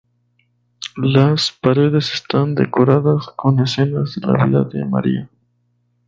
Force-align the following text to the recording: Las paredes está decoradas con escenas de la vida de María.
Las 0.97 1.51
paredes 1.51 2.11
está 2.15 2.43
decoradas 2.47 3.27
con 3.35 3.59
escenas 3.59 4.15
de 4.15 4.25
la 4.25 4.45
vida 4.47 4.63
de 4.63 4.83
María. 4.85 5.29